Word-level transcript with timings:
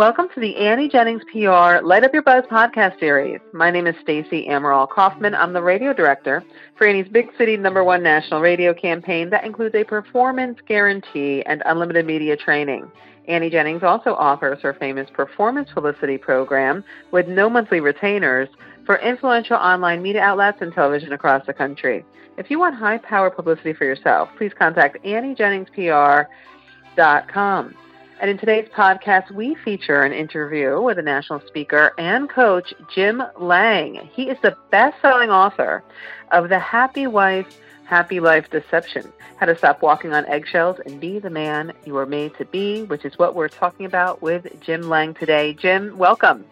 Welcome 0.00 0.28
to 0.34 0.40
the 0.40 0.56
Annie 0.56 0.88
Jennings 0.88 1.20
PR 1.30 1.84
Light 1.84 2.04
Up 2.04 2.14
Your 2.14 2.22
Buzz 2.22 2.44
podcast 2.50 2.98
series. 2.98 3.38
My 3.52 3.70
name 3.70 3.86
is 3.86 3.94
Stacey 4.00 4.46
Amaral 4.48 4.88
Kaufman. 4.88 5.34
I'm 5.34 5.52
the 5.52 5.60
radio 5.60 5.92
director 5.92 6.42
for 6.78 6.86
Annie's 6.86 7.08
Big 7.08 7.28
City 7.36 7.58
number 7.58 7.84
one 7.84 8.02
national 8.02 8.40
radio 8.40 8.72
campaign 8.72 9.28
that 9.28 9.44
includes 9.44 9.74
a 9.74 9.84
performance 9.84 10.58
guarantee 10.66 11.42
and 11.44 11.62
unlimited 11.66 12.06
media 12.06 12.34
training. 12.34 12.90
Annie 13.28 13.50
Jennings 13.50 13.82
also 13.82 14.14
offers 14.14 14.62
her 14.62 14.72
famous 14.72 15.10
performance 15.12 15.68
publicity 15.74 16.16
program 16.16 16.82
with 17.10 17.28
no 17.28 17.50
monthly 17.50 17.80
retainers 17.80 18.48
for 18.86 18.96
influential 19.00 19.56
online 19.56 20.00
media 20.00 20.22
outlets 20.22 20.62
and 20.62 20.72
television 20.72 21.12
across 21.12 21.44
the 21.44 21.52
country. 21.52 22.06
If 22.38 22.50
you 22.50 22.58
want 22.58 22.74
high 22.74 22.96
power 22.96 23.28
publicity 23.28 23.74
for 23.74 23.84
yourself, 23.84 24.30
please 24.38 24.52
contact 24.58 24.96
AnnieJenningsPR.com. 25.04 27.74
And 28.20 28.28
in 28.28 28.36
today's 28.36 28.68
podcast, 28.68 29.30
we 29.30 29.54
feature 29.54 30.02
an 30.02 30.12
interview 30.12 30.78
with 30.78 30.98
a 30.98 31.02
national 31.02 31.40
speaker 31.46 31.94
and 31.96 32.28
coach, 32.28 32.74
Jim 32.94 33.22
Lange. 33.38 34.10
He 34.12 34.28
is 34.28 34.36
the 34.42 34.54
best 34.70 35.00
selling 35.00 35.30
author 35.30 35.82
of 36.30 36.50
The 36.50 36.58
Happy 36.58 37.06
Wife, 37.06 37.46
Happy 37.86 38.20
Life 38.20 38.50
Deception 38.50 39.10
How 39.38 39.46
to 39.46 39.56
Stop 39.56 39.80
Walking 39.80 40.12
on 40.12 40.26
Eggshells 40.26 40.76
and 40.84 41.00
Be 41.00 41.18
the 41.18 41.30
Man 41.30 41.72
You 41.86 41.96
Are 41.96 42.04
Made 42.04 42.36
to 42.36 42.44
Be, 42.44 42.82
which 42.82 43.06
is 43.06 43.18
what 43.18 43.34
we're 43.34 43.48
talking 43.48 43.86
about 43.86 44.20
with 44.20 44.46
Jim 44.60 44.82
Lange 44.82 45.14
today. 45.14 45.54
Jim, 45.54 45.96
welcome. 45.96 46.44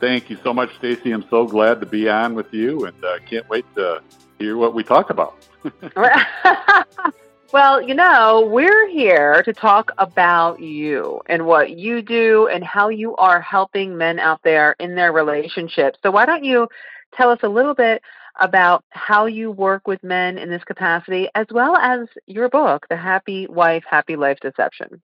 Thank 0.00 0.28
you 0.28 0.36
so 0.44 0.52
much, 0.52 0.68
Stacey. 0.76 1.12
I'm 1.12 1.24
so 1.30 1.46
glad 1.46 1.80
to 1.80 1.86
be 1.86 2.10
on 2.10 2.34
with 2.34 2.52
you 2.52 2.84
and 2.84 3.02
uh, 3.02 3.20
can't 3.26 3.48
wait 3.48 3.64
to 3.76 4.02
hear 4.38 4.58
what 4.58 4.74
we 4.74 4.84
talk 4.84 5.08
about. 5.08 5.34
Well, 7.52 7.80
you 7.80 7.94
know, 7.94 8.48
we're 8.50 8.88
here 8.88 9.42
to 9.44 9.52
talk 9.52 9.92
about 9.98 10.60
you 10.60 11.20
and 11.26 11.46
what 11.46 11.70
you 11.70 12.02
do 12.02 12.48
and 12.48 12.64
how 12.64 12.88
you 12.88 13.14
are 13.16 13.40
helping 13.40 13.96
men 13.96 14.18
out 14.18 14.40
there 14.42 14.74
in 14.80 14.96
their 14.96 15.12
relationships. 15.12 15.98
So, 16.02 16.10
why 16.10 16.26
don't 16.26 16.44
you 16.44 16.68
tell 17.14 17.30
us 17.30 17.38
a 17.44 17.48
little 17.48 17.74
bit 17.74 18.02
about 18.40 18.84
how 18.90 19.26
you 19.26 19.50
work 19.50 19.86
with 19.86 20.02
men 20.02 20.38
in 20.38 20.50
this 20.50 20.64
capacity, 20.64 21.28
as 21.34 21.46
well 21.50 21.76
as 21.76 22.08
your 22.26 22.48
book, 22.48 22.86
The 22.90 22.96
Happy 22.96 23.46
Wife, 23.46 23.84
Happy 23.88 24.16
Life 24.16 24.38
Deception? 24.40 25.00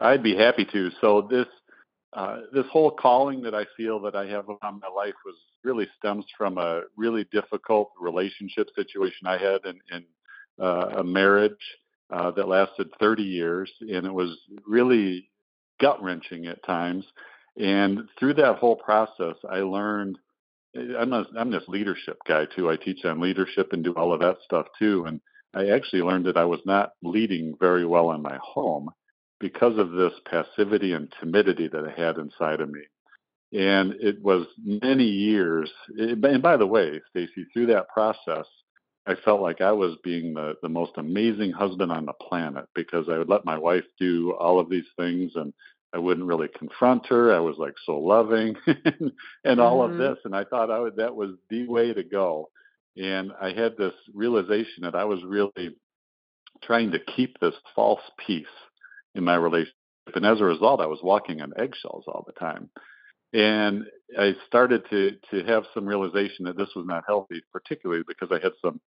I'd 0.00 0.22
be 0.22 0.36
happy 0.36 0.66
to. 0.72 0.90
So, 1.00 1.28
this 1.30 1.46
uh, 2.12 2.38
this 2.52 2.66
whole 2.72 2.90
calling 2.90 3.42
that 3.42 3.54
I 3.54 3.66
feel 3.76 4.00
that 4.00 4.16
I 4.16 4.26
have 4.26 4.46
on 4.48 4.80
my 4.80 4.88
life 4.94 5.14
was 5.24 5.36
really 5.62 5.86
stems 5.96 6.24
from 6.36 6.58
a 6.58 6.82
really 6.96 7.24
difficult 7.30 7.92
relationship 8.00 8.68
situation 8.74 9.28
I 9.28 9.38
had 9.38 9.64
in, 9.64 9.78
in 9.92 10.04
Uh, 10.60 10.98
a 10.98 11.04
marriage 11.04 11.52
uh, 12.10 12.30
that 12.32 12.48
lasted 12.48 12.88
30 12.98 13.22
years, 13.22 13.70
and 13.80 14.06
it 14.06 14.12
was 14.12 14.36
really 14.66 15.28
gut 15.80 16.02
wrenching 16.02 16.46
at 16.46 16.62
times. 16.64 17.04
And 17.56 18.08
through 18.18 18.34
that 18.34 18.56
whole 18.56 18.76
process, 18.76 19.36
I 19.48 19.58
learned. 19.58 20.18
Eh, 20.76 20.94
I'm 20.98 21.12
a, 21.12 21.26
I'm 21.38 21.50
this 21.50 21.64
leadership 21.68 22.18
guy 22.26 22.46
too. 22.46 22.70
I 22.70 22.76
teach 22.76 23.04
on 23.04 23.20
leadership 23.20 23.72
and 23.72 23.82
do 23.82 23.92
all 23.94 24.12
of 24.12 24.20
that 24.20 24.38
stuff 24.44 24.66
too. 24.78 25.04
And 25.06 25.20
I 25.54 25.70
actually 25.70 26.02
learned 26.02 26.26
that 26.26 26.36
I 26.36 26.44
was 26.44 26.60
not 26.64 26.92
leading 27.02 27.56
very 27.58 27.84
well 27.84 28.12
in 28.12 28.22
my 28.22 28.38
home 28.42 28.90
because 29.40 29.78
of 29.78 29.92
this 29.92 30.12
passivity 30.30 30.92
and 30.92 31.12
timidity 31.18 31.68
that 31.68 31.84
I 31.84 32.00
had 32.00 32.18
inside 32.18 32.60
of 32.60 32.70
me. 32.70 32.82
And 33.52 33.94
it 33.94 34.22
was 34.22 34.46
many 34.64 35.06
years. 35.06 35.70
Eh, 35.98 36.14
and 36.22 36.42
by 36.42 36.56
the 36.56 36.66
way, 36.66 37.00
Stacey, 37.10 37.46
through 37.52 37.66
that 37.66 37.88
process, 37.88 38.46
I 39.06 39.14
felt 39.24 39.40
like 39.40 39.60
I 39.60 39.72
was 39.72 39.96
being 40.04 40.34
the, 40.34 40.54
the 40.62 40.68
most 40.68 40.92
amazing 40.96 41.52
husband 41.52 41.90
on 41.90 42.06
the 42.06 42.12
planet 42.12 42.66
because 42.74 43.08
I 43.08 43.18
would 43.18 43.28
let 43.28 43.44
my 43.44 43.58
wife 43.58 43.84
do 43.98 44.34
all 44.34 44.60
of 44.60 44.68
these 44.68 44.84
things 44.98 45.32
and 45.36 45.52
I 45.92 45.98
wouldn't 45.98 46.26
really 46.26 46.48
confront 46.56 47.06
her. 47.06 47.34
I 47.34 47.40
was 47.40 47.56
like 47.58 47.74
so 47.84 47.98
loving 47.98 48.56
and, 48.66 49.12
and 49.44 49.60
all 49.60 49.80
mm-hmm. 49.80 49.92
of 49.92 49.98
this. 49.98 50.18
And 50.24 50.36
I 50.36 50.44
thought 50.44 50.70
I 50.70 50.78
would, 50.78 50.96
that 50.96 51.14
was 51.14 51.30
the 51.48 51.66
way 51.66 51.92
to 51.92 52.04
go. 52.04 52.50
And 52.96 53.32
I 53.40 53.52
had 53.52 53.76
this 53.76 53.94
realization 54.14 54.82
that 54.82 54.94
I 54.94 55.04
was 55.04 55.22
really 55.24 55.76
trying 56.62 56.90
to 56.92 56.98
keep 57.16 57.38
this 57.40 57.54
false 57.74 58.02
peace 58.26 58.46
in 59.14 59.24
my 59.24 59.36
relationship. 59.36 59.74
And 60.14 60.26
as 60.26 60.40
a 60.40 60.44
result, 60.44 60.80
I 60.80 60.86
was 60.86 61.00
walking 61.02 61.40
on 61.40 61.52
eggshells 61.56 62.04
all 62.06 62.24
the 62.26 62.32
time. 62.32 62.68
And 63.32 63.84
I 64.18 64.34
started 64.46 64.82
to 64.90 65.12
to 65.30 65.44
have 65.44 65.62
some 65.72 65.86
realization 65.86 66.46
that 66.46 66.56
this 66.56 66.70
was 66.74 66.84
not 66.86 67.04
healthy, 67.06 67.42
particularly 67.52 68.02
because 68.06 68.28
I 68.32 68.42
had 68.42 68.52
some 68.60 68.80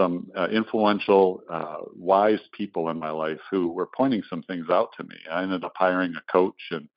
some 0.00 0.30
uh, 0.36 0.48
influential, 0.48 1.42
uh, 1.50 1.78
wise 1.94 2.40
people 2.52 2.88
in 2.88 2.98
my 2.98 3.10
life 3.10 3.38
who 3.50 3.68
were 3.68 3.88
pointing 3.94 4.22
some 4.30 4.42
things 4.44 4.66
out 4.70 4.88
to 4.96 5.04
me. 5.04 5.16
I 5.30 5.42
ended 5.42 5.64
up 5.64 5.74
hiring 5.76 6.14
a 6.16 6.32
coach 6.32 6.60
and 6.70 6.88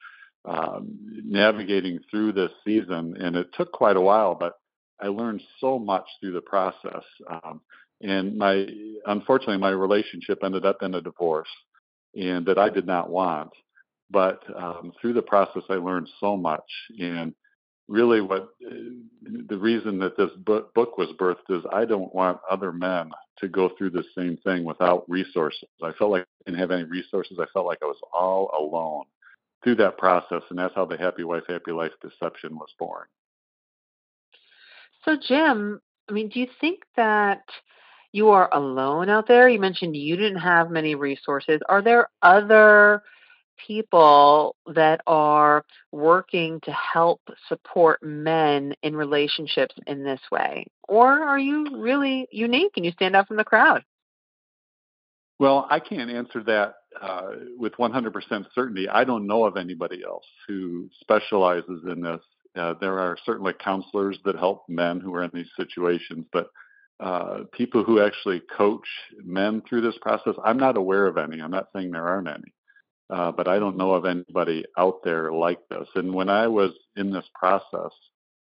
um, 0.46 0.98
navigating 1.26 2.00
through 2.10 2.34
this 2.34 2.52
season, 2.66 3.16
and 3.20 3.36
it 3.36 3.48
took 3.58 3.72
quite 3.72 3.98
a 3.98 4.02
while, 4.02 4.36
but 4.36 4.54
I 5.02 5.08
learned 5.08 5.42
so 5.60 5.80
much 5.80 6.06
through 6.20 6.34
the 6.34 6.42
process. 6.42 7.04
Um, 7.30 7.62
and 8.02 8.38
my, 8.38 8.68
unfortunately, 9.06 9.58
my 9.58 9.70
relationship 9.70 10.40
ended 10.44 10.66
up 10.66 10.78
in 10.82 10.96
a 10.96 11.02
divorce, 11.02 11.50
and 12.16 12.46
that 12.46 12.58
I 12.58 12.70
did 12.70 12.86
not 12.86 13.10
want. 13.10 13.52
But 14.12 14.44
um, 14.56 14.94
through 15.00 15.14
the 15.14 15.22
process, 15.22 15.64
I 15.70 15.76
learned 15.76 16.08
so 16.20 16.38
much. 16.38 16.70
And 17.00 17.34
really, 17.88 18.22
what 18.22 18.50
uh, 18.66 18.74
the 19.48 19.58
reason 19.58 20.00
that 20.00 20.18
this 20.18 20.32
book, 20.46 20.74
book 20.74 20.98
was 20.98 21.10
birthed 21.20 21.50
is 21.50 21.64
I 21.72 21.86
don't 21.86 22.14
want 22.14 22.40
other 22.50 22.72
men 22.72 23.12
to 23.40 23.48
go 23.48 23.70
through 23.78 23.92
the 23.92 24.04
same 24.18 24.38
thing 24.38 24.64
without 24.64 25.10
resources. 25.10 25.70
I 25.82 25.92
felt 25.94 26.12
like 26.12 26.24
I 26.24 26.52
didn't 26.52 26.60
have 26.60 26.72
any 26.72 26.84
resources. 26.84 27.40
I 27.40 27.46
felt 27.54 27.66
like 27.66 27.80
I 27.82 27.86
was 27.86 28.00
all 28.14 28.52
alone 28.58 29.06
through 29.64 29.76
that 29.76 29.98
process. 29.98 30.42
And 30.50 30.60
that's 30.60 30.76
how 30.76 30.86
the 30.86 30.98
Happy 30.98 31.24
Wife, 31.24 31.44
Happy 31.48 31.72
Life 31.72 31.92
deception 32.02 32.56
was 32.56 32.70
born. 32.78 33.06
So, 35.06 35.18
Jim, 35.28 35.82
I 36.10 36.14
mean, 36.14 36.30
do 36.30 36.40
you 36.40 36.48
think 36.62 36.84
that 36.96 37.44
you 38.12 38.30
are 38.30 38.50
alone 38.54 39.10
out 39.10 39.28
there? 39.28 39.50
You 39.50 39.60
mentioned 39.60 39.96
you 39.96 40.16
didn't 40.16 40.40
have 40.40 40.70
many 40.70 40.96
resources. 40.96 41.62
Are 41.68 41.82
there 41.82 42.10
other 42.22 43.04
people 43.58 44.56
that 44.68 45.02
are 45.08 45.66
working 45.92 46.60
to 46.62 46.72
help 46.72 47.22
support 47.48 48.02
men 48.04 48.74
in 48.84 48.96
relationships 48.96 49.76
in 49.88 50.04
this 50.04 50.22
way? 50.32 50.66
Or 50.88 51.08
are 51.08 51.40
you 51.40 51.82
really 51.82 52.28
unique 52.32 52.74
and 52.76 52.86
you 52.86 52.92
stand 52.92 53.16
out 53.16 53.28
from 53.28 53.38
the 53.38 53.44
crowd? 53.44 53.84
Well, 55.40 55.68
I 55.70 55.80
can't 55.80 56.12
answer 56.12 56.44
that 56.44 56.76
uh, 57.02 57.32
with 57.58 57.74
100% 57.74 58.46
certainty. 58.54 58.88
I 58.88 59.04
don't 59.04 59.28
know 59.28 59.46
of 59.46 59.58
anybody 59.58 60.04
else 60.06 60.26
who 60.48 60.90
specializes 61.02 61.82
in 61.88 62.02
this. 62.02 62.22
Uh, 62.56 62.76
there 62.80 63.00
are 63.00 63.18
certainly 63.26 63.54
counselors 63.54 64.20
that 64.26 64.36
help 64.36 64.64
men 64.70 65.00
who 65.00 65.14
are 65.16 65.24
in 65.24 65.32
these 65.34 65.50
situations, 65.58 66.26
but 66.32 66.48
uh, 67.00 67.40
people 67.52 67.84
who 67.84 68.00
actually 68.00 68.42
coach 68.56 68.88
men 69.24 69.62
through 69.68 69.82
this 69.82 69.98
process, 70.02 70.36
I'm 70.46 70.58
not 70.58 70.78
aware 70.78 71.08
of 71.08 71.18
any. 71.18 71.42
I'm 71.42 71.52
not 71.52 71.70
saying 71.76 71.92
there 71.92 72.08
aren't 72.08 72.28
any 72.28 72.54
uh, 73.14 73.32
but 73.32 73.48
I 73.48 73.60
don't 73.60 73.78
know 73.78 73.92
of 73.92 74.06
anybody 74.06 74.66
out 74.78 75.04
there 75.04 75.32
like 75.32 75.60
this. 75.70 75.88
And 75.96 76.14
when 76.14 76.30
I 76.30 76.48
was 76.48 76.72
in 76.96 77.12
this 77.12 77.26
process, 77.36 77.92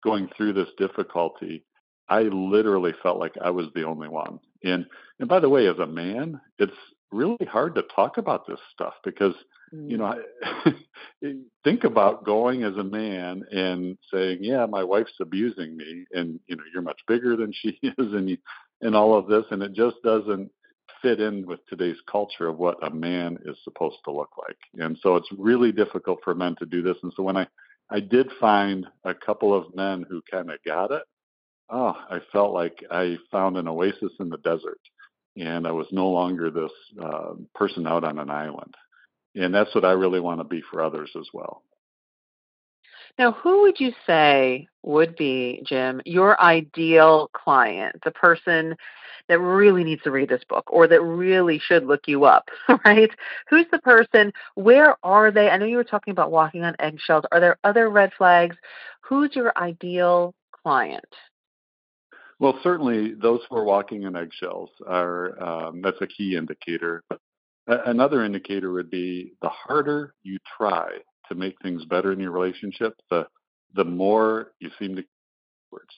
going 0.04 0.28
through 0.36 0.52
this 0.52 0.68
difficulty, 0.78 1.64
I 2.08 2.22
literally 2.22 2.92
felt 3.02 3.18
like 3.18 3.34
I 3.42 3.50
was 3.50 3.66
the 3.74 3.82
only 3.84 4.08
one. 4.08 4.38
And 4.62 4.86
and 5.18 5.28
by 5.28 5.40
the 5.40 5.48
way, 5.48 5.66
as 5.66 5.78
a 5.78 5.86
man, 5.86 6.40
it's 6.58 6.72
really 7.10 7.46
hard 7.46 7.74
to 7.74 7.82
talk 7.94 8.18
about 8.18 8.46
this 8.46 8.58
stuff 8.72 8.94
because 9.04 9.34
mm. 9.74 9.90
you 9.90 9.96
know 9.96 10.14
I, 10.14 10.74
think 11.64 11.84
about 11.84 12.24
going 12.24 12.62
as 12.62 12.76
a 12.76 12.84
man 12.84 13.42
and 13.50 13.98
saying, 14.12 14.38
"Yeah, 14.42 14.66
my 14.66 14.84
wife's 14.84 15.18
abusing 15.20 15.76
me," 15.76 16.04
and 16.12 16.38
you 16.46 16.56
know 16.56 16.64
you're 16.72 16.82
much 16.82 17.00
bigger 17.08 17.36
than 17.36 17.52
she 17.52 17.70
is, 17.82 17.92
and 17.98 18.30
you, 18.30 18.36
and 18.82 18.94
all 18.94 19.18
of 19.18 19.26
this, 19.26 19.44
and 19.50 19.62
it 19.62 19.72
just 19.72 19.96
doesn't 20.04 20.50
fit 21.04 21.20
in 21.20 21.46
with 21.46 21.60
today's 21.68 22.00
culture 22.10 22.48
of 22.48 22.58
what 22.58 22.82
a 22.82 22.90
man 22.90 23.38
is 23.44 23.56
supposed 23.62 23.98
to 24.06 24.10
look 24.10 24.30
like. 24.38 24.56
And 24.82 24.98
so 25.02 25.16
it's 25.16 25.28
really 25.36 25.70
difficult 25.70 26.20
for 26.24 26.34
men 26.34 26.56
to 26.60 26.66
do 26.66 26.80
this. 26.80 26.96
And 27.02 27.12
so 27.14 27.22
when 27.22 27.36
I, 27.36 27.46
I 27.90 28.00
did 28.00 28.30
find 28.40 28.86
a 29.04 29.14
couple 29.14 29.54
of 29.54 29.76
men 29.76 30.06
who 30.08 30.22
kind 30.30 30.50
of 30.50 30.56
got 30.66 30.92
it, 30.92 31.02
oh, 31.68 31.94
I 32.10 32.20
felt 32.32 32.54
like 32.54 32.82
I 32.90 33.18
found 33.30 33.58
an 33.58 33.68
oasis 33.68 34.12
in 34.18 34.30
the 34.30 34.38
desert. 34.38 34.80
And 35.36 35.66
I 35.66 35.72
was 35.72 35.86
no 35.92 36.08
longer 36.08 36.50
this 36.50 36.72
uh, 37.02 37.34
person 37.54 37.86
out 37.86 38.04
on 38.04 38.18
an 38.18 38.30
island. 38.30 38.74
And 39.34 39.54
that's 39.54 39.74
what 39.74 39.84
I 39.84 39.92
really 39.92 40.20
want 40.20 40.40
to 40.40 40.44
be 40.44 40.62
for 40.70 40.82
others 40.82 41.10
as 41.18 41.28
well. 41.34 41.62
Now, 43.18 43.32
who 43.32 43.62
would 43.62 43.78
you 43.78 43.92
say 44.06 44.66
would 44.82 45.14
be, 45.16 45.62
Jim, 45.64 46.00
your 46.04 46.40
ideal 46.40 47.30
client, 47.32 47.96
the 48.04 48.10
person 48.10 48.76
that 49.28 49.38
really 49.38 49.84
needs 49.84 50.02
to 50.02 50.10
read 50.10 50.28
this 50.28 50.42
book 50.48 50.64
or 50.70 50.86
that 50.88 51.00
really 51.00 51.58
should 51.58 51.86
look 51.86 52.02
you 52.06 52.24
up, 52.24 52.48
right? 52.84 53.10
Who's 53.48 53.66
the 53.70 53.78
person? 53.78 54.32
Where 54.54 54.96
are 55.04 55.30
they? 55.30 55.48
I 55.48 55.56
know 55.56 55.64
you 55.64 55.76
were 55.76 55.84
talking 55.84 56.12
about 56.12 56.32
walking 56.32 56.64
on 56.64 56.74
eggshells. 56.78 57.24
Are 57.32 57.40
there 57.40 57.56
other 57.64 57.88
red 57.88 58.12
flags? 58.18 58.56
Who's 59.00 59.34
your 59.34 59.52
ideal 59.56 60.34
client? 60.62 61.04
Well, 62.40 62.58
certainly 62.62 63.14
those 63.14 63.40
who 63.48 63.56
are 63.56 63.64
walking 63.64 64.04
on 64.06 64.16
eggshells 64.16 64.70
are 64.86 65.40
um, 65.42 65.80
that's 65.82 66.00
a 66.00 66.06
key 66.06 66.36
indicator. 66.36 67.04
another 67.68 68.24
indicator 68.24 68.72
would 68.72 68.90
be 68.90 69.34
the 69.40 69.48
harder 69.48 70.14
you 70.24 70.38
try 70.58 70.98
to 71.28 71.34
make 71.34 71.54
things 71.62 71.84
better 71.84 72.12
in 72.12 72.20
your 72.20 72.30
relationship, 72.30 72.94
the 73.10 73.26
the 73.74 73.84
more 73.84 74.52
you 74.60 74.70
seem 74.78 74.96
to 74.96 75.04
words. 75.70 75.94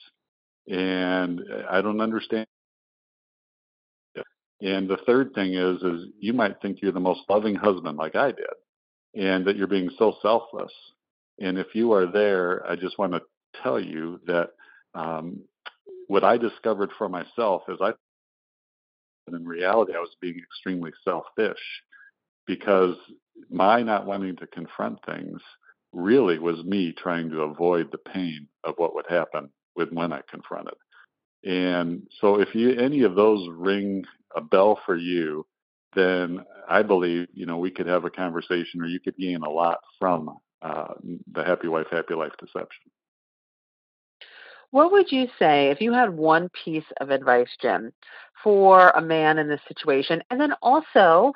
And 0.67 1.41
I 1.69 1.81
don't 1.81 2.01
understand. 2.01 2.47
And 4.59 4.89
the 4.89 4.97
third 5.05 5.33
thing 5.35 5.53
is, 5.53 5.83
is 5.83 6.07
you 6.19 6.33
might 6.33 6.59
think 6.61 6.79
you're 6.81 6.91
the 6.91 6.99
most 6.99 7.21
loving 7.29 7.53
husband, 7.55 7.97
like 7.97 8.15
I 8.15 8.31
did, 8.31 8.47
and 9.13 9.45
that 9.45 9.55
you're 9.55 9.67
being 9.67 9.91
so 9.99 10.15
selfless. 10.21 10.71
And 11.39 11.59
if 11.59 11.67
you 11.75 11.93
are 11.93 12.11
there, 12.11 12.65
I 12.67 12.75
just 12.75 12.97
want 12.97 13.13
to 13.13 13.21
tell 13.61 13.79
you 13.79 14.19
that 14.25 14.49
um, 14.95 15.41
what 16.07 16.23
I 16.23 16.37
discovered 16.37 16.89
for 16.97 17.07
myself 17.07 17.63
is 17.69 17.77
I, 17.79 17.91
in 19.27 19.45
reality, 19.45 19.93
I 19.95 19.99
was 19.99 20.15
being 20.19 20.39
extremely 20.39 20.91
selfish 21.03 21.61
because 22.47 22.95
my 23.49 23.81
not 23.81 24.05
wanting 24.05 24.35
to 24.37 24.47
confront 24.47 24.99
things 25.05 25.41
really 25.93 26.37
was 26.39 26.63
me 26.63 26.93
trying 26.93 27.29
to 27.29 27.41
avoid 27.41 27.91
the 27.91 27.97
pain 27.97 28.47
of 28.63 28.75
what 28.77 28.93
would 28.93 29.07
happen 29.07 29.49
with 29.75 29.91
when 29.91 30.11
I 30.13 30.21
confronted. 30.29 30.75
And 31.43 32.03
so 32.19 32.39
if 32.39 32.53
you 32.53 32.71
any 32.73 33.03
of 33.03 33.15
those 33.15 33.47
ring 33.51 34.03
a 34.35 34.41
bell 34.41 34.79
for 34.85 34.95
you, 34.95 35.45
then 35.95 36.43
I 36.67 36.83
believe, 36.83 37.27
you 37.33 37.45
know, 37.45 37.57
we 37.57 37.71
could 37.71 37.87
have 37.87 38.05
a 38.05 38.09
conversation 38.09 38.81
or 38.81 38.85
you 38.85 38.99
could 38.99 39.17
gain 39.17 39.41
a 39.41 39.49
lot 39.49 39.79
from 39.97 40.37
uh, 40.61 40.93
the 41.31 41.43
Happy 41.43 41.67
Wife, 41.67 41.87
Happy 41.89 42.13
Life 42.13 42.33
deception. 42.39 42.91
What 44.71 44.91
would 44.91 45.11
you 45.11 45.27
say 45.39 45.69
if 45.69 45.79
you 45.79 45.93
had 45.93 46.09
one 46.09 46.49
piece 46.49 46.83
of 46.99 47.09
advice, 47.09 47.47
Jim, 47.61 47.93
for 48.43 48.89
a 48.89 49.01
man 49.01 49.37
in 49.37 49.47
this 49.47 49.61
situation? 49.67 50.21
And 50.29 50.41
then 50.41 50.53
also, 50.61 51.31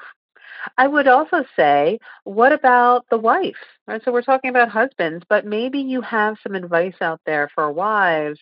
I 0.78 0.88
would 0.88 1.08
also 1.08 1.44
say, 1.56 2.00
what 2.24 2.52
about 2.52 3.06
the 3.10 3.18
wife? 3.18 3.56
Right? 3.88 4.02
So 4.04 4.12
we're 4.12 4.22
talking 4.22 4.50
about 4.50 4.69
husbands, 4.69 5.25
but 5.30 5.46
maybe 5.46 5.80
you 5.80 6.02
have 6.02 6.38
some 6.44 6.56
advice 6.56 6.96
out 7.02 7.22
there 7.25 7.50
for 7.54 7.72
wives 7.72 8.40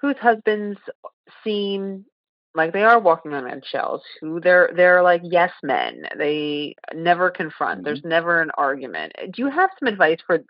whose 0.00 0.16
husbands 0.16 0.78
seem 1.44 2.04
like 2.54 2.72
they 2.72 2.82
are 2.82 2.98
walking 2.98 3.34
on 3.34 3.48
eggshells 3.48 4.02
who 4.20 4.40
they're 4.40 4.70
they're 4.74 5.02
like 5.02 5.20
yes 5.24 5.52
men 5.62 6.02
they 6.16 6.74
never 6.94 7.30
confront 7.30 7.78
mm-hmm. 7.78 7.84
there's 7.84 8.04
never 8.04 8.40
an 8.40 8.50
argument 8.56 9.12
do 9.32 9.42
you 9.42 9.50
have 9.50 9.70
some 9.78 9.86
advice 9.86 10.18
for 10.26 10.40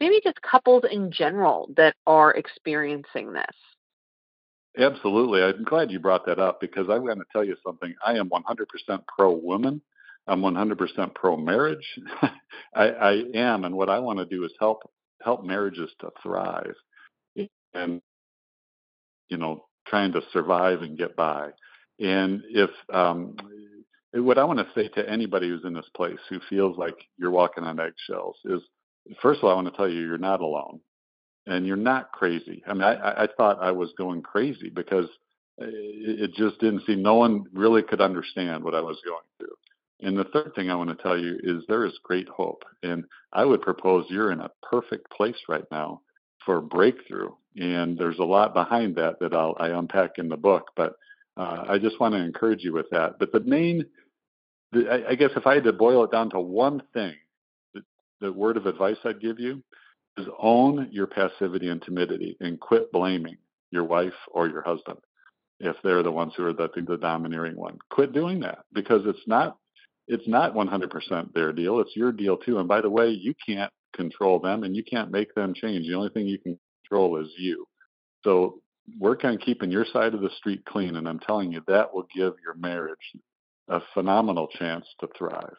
maybe 0.00 0.20
just 0.22 0.40
couples 0.42 0.84
in 0.90 1.10
general 1.10 1.68
that 1.76 1.94
are 2.06 2.32
experiencing 2.32 3.32
this 3.32 3.56
absolutely 4.78 5.42
i'm 5.42 5.64
glad 5.64 5.90
you 5.90 5.98
brought 5.98 6.24
that 6.26 6.38
up 6.38 6.60
because 6.60 6.88
i'm 6.88 7.04
going 7.04 7.18
to 7.18 7.24
tell 7.32 7.44
you 7.44 7.56
something 7.64 7.94
i 8.04 8.14
am 8.14 8.30
100% 8.30 8.66
pro 9.06 9.32
woman 9.32 9.80
i'm 10.28 10.42
100% 10.42 11.14
pro 11.14 11.36
marriage 11.36 11.98
I, 12.74 12.88
I 12.88 13.22
am 13.34 13.64
and 13.64 13.76
what 13.76 13.90
i 13.90 13.98
want 13.98 14.18
to 14.18 14.26
do 14.26 14.44
is 14.44 14.52
help 14.60 14.82
help 15.22 15.44
marriages 15.44 15.90
to 16.00 16.10
thrive 16.22 16.74
and 17.74 18.00
you 19.28 19.36
know 19.36 19.64
trying 19.88 20.12
to 20.12 20.22
survive 20.32 20.82
and 20.82 20.98
get 20.98 21.16
by. 21.16 21.50
And 22.00 22.42
if 22.50 22.70
um, 22.92 23.36
what 24.14 24.38
I 24.38 24.44
want 24.44 24.58
to 24.60 24.66
say 24.74 24.88
to 24.88 25.08
anybody 25.08 25.48
who's 25.48 25.64
in 25.64 25.74
this 25.74 25.88
place 25.96 26.18
who 26.28 26.38
feels 26.48 26.78
like 26.78 26.94
you're 27.18 27.30
walking 27.30 27.64
on 27.64 27.80
eggshells 27.80 28.36
is, 28.44 28.62
first 29.20 29.38
of 29.38 29.44
all, 29.44 29.52
I 29.52 29.54
want 29.54 29.68
to 29.68 29.76
tell 29.76 29.88
you 29.88 30.00
you're 30.02 30.18
not 30.18 30.40
alone, 30.40 30.80
and 31.46 31.66
you're 31.66 31.76
not 31.76 32.12
crazy. 32.12 32.62
I 32.66 32.74
mean, 32.74 32.82
I, 32.82 33.24
I 33.24 33.28
thought 33.36 33.62
I 33.62 33.72
was 33.72 33.92
going 33.98 34.22
crazy 34.22 34.70
because 34.70 35.06
it 35.58 36.32
just 36.34 36.60
didn't 36.60 36.84
seem 36.86 37.02
no 37.02 37.14
one 37.16 37.44
really 37.52 37.82
could 37.82 38.00
understand 38.00 38.62
what 38.62 38.76
I 38.76 38.80
was 38.80 38.98
going 39.04 39.24
through. 39.38 39.48
And 40.00 40.16
the 40.16 40.24
third 40.24 40.52
thing 40.54 40.70
I 40.70 40.76
want 40.76 40.90
to 40.90 41.02
tell 41.02 41.18
you 41.18 41.38
is 41.42 41.64
there 41.66 41.84
is 41.84 41.98
great 42.04 42.28
hope. 42.28 42.64
And 42.82 43.04
I 43.32 43.44
would 43.44 43.62
propose 43.62 44.06
you're 44.08 44.32
in 44.32 44.40
a 44.40 44.50
perfect 44.62 45.10
place 45.10 45.38
right 45.48 45.64
now 45.72 46.02
for 46.44 46.60
breakthrough. 46.60 47.30
And 47.56 47.98
there's 47.98 48.18
a 48.18 48.24
lot 48.24 48.54
behind 48.54 48.96
that 48.96 49.18
that 49.20 49.34
I'll, 49.34 49.56
I 49.58 49.68
unpack 49.68 50.12
in 50.18 50.28
the 50.28 50.36
book, 50.36 50.68
but 50.76 50.94
uh, 51.36 51.64
I 51.68 51.78
just 51.78 51.98
want 52.00 52.14
to 52.14 52.20
encourage 52.20 52.62
you 52.62 52.72
with 52.72 52.86
that. 52.90 53.18
But 53.18 53.32
the 53.32 53.40
main, 53.40 53.84
the, 54.72 54.88
I, 54.88 55.10
I, 55.10 55.14
guess 55.16 55.30
if 55.36 55.46
I 55.46 55.54
had 55.54 55.64
to 55.64 55.72
boil 55.72 56.04
it 56.04 56.12
down 56.12 56.30
to 56.30 56.40
one 56.40 56.82
thing, 56.94 57.14
the, 57.74 57.82
the 58.20 58.32
word 58.32 58.56
of 58.56 58.66
advice 58.66 58.96
I'd 59.04 59.20
give 59.20 59.40
you 59.40 59.62
is 60.16 60.26
own 60.38 60.88
your 60.92 61.06
passivity 61.06 61.68
and 61.68 61.82
timidity 61.82 62.36
and 62.40 62.60
quit 62.60 62.92
blaming 62.92 63.36
your 63.70 63.84
wife 63.84 64.14
or 64.32 64.48
your 64.48 64.62
husband 64.62 64.98
if 65.60 65.76
they're 65.82 66.02
the 66.02 66.10
ones 66.10 66.32
who 66.36 66.44
are 66.44 66.52
the, 66.52 66.68
the 66.86 66.96
domineering 66.96 67.56
one. 67.56 67.78
Quit 67.90 68.12
doing 68.12 68.40
that 68.40 68.60
because 68.72 69.02
it's 69.04 69.26
not 69.26 69.58
it's 70.08 70.26
not 70.26 70.54
100% 70.54 71.32
their 71.34 71.52
deal. 71.52 71.80
It's 71.80 71.94
your 71.94 72.12
deal 72.12 72.36
too. 72.36 72.58
And 72.58 72.66
by 72.66 72.80
the 72.80 72.90
way, 72.90 73.08
you 73.10 73.34
can't 73.46 73.72
control 73.94 74.40
them 74.40 74.64
and 74.64 74.74
you 74.74 74.82
can't 74.82 75.10
make 75.10 75.34
them 75.34 75.54
change. 75.54 75.86
The 75.86 75.94
only 75.94 76.08
thing 76.08 76.26
you 76.26 76.38
can 76.38 76.58
control 76.82 77.20
is 77.20 77.28
you. 77.36 77.66
So 78.24 78.60
work 78.98 79.24
on 79.24 79.38
keeping 79.38 79.70
your 79.70 79.84
side 79.92 80.14
of 80.14 80.20
the 80.20 80.30
street 80.38 80.64
clean. 80.66 80.96
And 80.96 81.08
I'm 81.08 81.20
telling 81.20 81.52
you, 81.52 81.62
that 81.68 81.92
will 81.94 82.06
give 82.14 82.34
your 82.42 82.54
marriage 82.56 82.96
a 83.68 83.80
phenomenal 83.92 84.48
chance 84.58 84.86
to 85.00 85.08
thrive. 85.16 85.56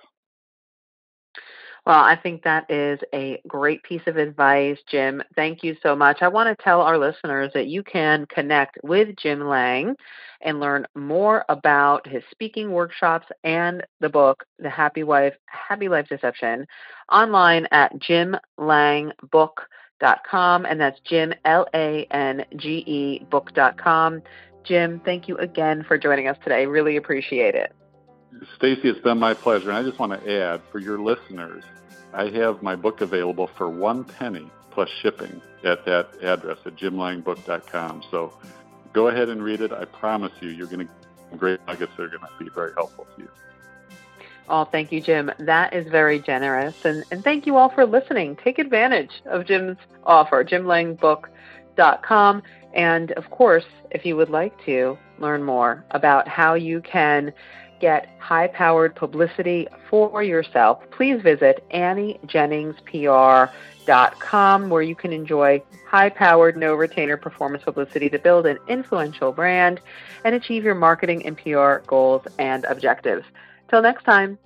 Well, 1.86 2.00
I 2.00 2.16
think 2.16 2.44
that 2.44 2.70
is 2.70 3.00
a 3.14 3.42
great 3.48 3.84
piece 3.84 4.02
of 4.06 4.18
advice, 4.18 4.78
Jim. 4.88 5.24
Thank 5.36 5.64
you 5.64 5.76
so 5.82 5.96
much. 5.96 6.22
I 6.22 6.28
want 6.28 6.50
to 6.50 6.64
tell 6.64 6.82
our 6.82 6.98
listeners 6.98 7.52
that 7.54 7.68
you 7.68 7.84
can 7.84 8.26
connect 8.28 8.78
with 8.84 9.16
Jim 9.16 9.48
Lange 9.48 9.96
and 10.42 10.60
learn 10.60 10.86
more 10.96 11.46
about 11.50 12.08
his 12.08 12.24
speaking 12.32 12.72
workshops 12.72 13.28
and 13.44 13.86
the 14.00 14.10
book, 14.10 14.44
The 14.60 14.70
Happy 14.70 15.04
Wife, 15.04 15.34
Happy 15.46 15.90
Life 15.90 16.08
Deception, 16.10 16.66
online 17.12 17.68
at 17.72 17.94
jimlangebook.com. 18.00 20.66
And 20.66 20.80
that's 20.80 21.00
Jim, 21.02 21.34
L 21.46 21.68
A 21.74 22.06
N 22.12 22.46
G 22.56 22.84
E, 22.86 23.26
book.com. 23.30 24.22
Jim, 24.64 25.02
thank 25.04 25.28
you 25.28 25.38
again 25.38 25.84
for 25.88 25.98
joining 25.98 26.28
us 26.28 26.38
today. 26.44 26.66
Really 26.66 26.98
appreciate 26.98 27.56
it. 27.56 27.74
Stacey, 28.56 28.90
it's 28.90 29.02
been 29.02 29.18
my 29.18 29.34
pleasure. 29.34 29.70
And 29.70 29.78
I 29.78 29.84
just 29.84 30.00
want 30.00 30.12
to 30.12 30.42
add 30.42 30.62
for 30.72 30.80
your 30.80 31.00
listeners, 31.00 31.64
I 32.14 32.30
have 32.30 32.64
my 32.64 32.76
book 32.76 33.02
available 33.02 33.50
for 33.58 33.70
one 33.70 34.04
penny 34.04 34.50
plus 34.72 34.90
shipping 35.02 35.42
at 35.64 35.86
that 35.86 36.10
address 36.22 36.58
at 36.66 36.76
jimlangebook.com. 36.76 38.04
So 38.12 38.34
go 38.94 39.08
ahead 39.08 39.30
and 39.30 39.44
read 39.44 39.62
it. 39.62 39.72
I 39.72 39.86
promise 39.86 40.32
you, 40.42 40.50
you're 40.50 40.68
going 40.68 40.88
to 40.88 40.94
get 41.32 41.40
great 41.40 41.60
nuggets 41.68 41.92
that 41.98 42.04
are 42.04 42.08
going 42.08 42.22
to 42.22 42.44
be 42.44 42.50
very 42.54 42.74
helpful 42.74 43.08
to 43.16 43.24
you. 43.24 43.30
Oh, 44.48 44.66
thank 44.66 44.92
you, 44.92 45.00
Jim. 45.00 45.32
That 45.38 45.74
is 45.74 45.88
very 45.88 46.20
generous. 46.20 46.84
And, 46.84 47.04
and 47.12 47.24
thank 47.24 47.46
you 47.46 47.56
all 47.56 47.70
for 47.70 47.86
listening. 47.86 48.36
Take 48.36 48.58
advantage 48.58 49.22
of 49.26 49.46
Jim's 49.46 49.78
offer, 50.04 50.44
jimlangebook.com. 50.44 52.44
And 52.74 53.12
of 53.12 53.30
course, 53.30 53.66
if 53.92 54.06
you 54.06 54.16
would 54.16 54.30
like 54.30 54.54
to 54.66 54.98
learn 55.20 55.44
more 55.44 55.86
about 55.92 56.28
how 56.28 56.56
you 56.56 56.82
can 56.82 57.32
get 57.80 58.10
high 58.20 58.48
powered 58.48 58.96
publicity 58.96 59.68
for 59.90 60.24
yourself, 60.24 60.84
please 60.92 61.22
visit 61.22 61.64
AnnieJenningsPR.com 61.74 64.70
where 64.70 64.82
you 64.82 64.96
can 64.96 65.14
enjoy 65.14 65.64
high 65.88 66.10
powered, 66.10 66.58
no 66.58 66.76
retainer 66.76 67.16
performance 67.18 67.64
publicity 67.64 68.10
to 68.10 68.20
build 68.20 68.46
an 68.46 68.60
influential 68.68 69.32
brand 69.32 69.80
and 70.24 70.36
achieve 70.36 70.64
your 70.64 70.76
marketing 70.76 71.26
and 71.26 71.36
PR 71.38 71.78
goals 71.88 72.22
and 72.38 72.66
objectives. 72.66 73.26
Till 73.70 73.82
next 73.82 74.04
time. 74.04 74.38